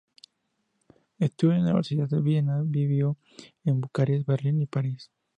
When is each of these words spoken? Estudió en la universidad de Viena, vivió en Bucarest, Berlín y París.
Estudió 1.19 1.53
en 1.53 1.59
la 1.65 1.73
universidad 1.73 2.09
de 2.09 2.21
Viena, 2.21 2.63
vivió 2.65 3.17
en 3.65 3.81
Bucarest, 3.81 4.25
Berlín 4.25 4.59
y 4.59 4.65
París. 4.65 5.11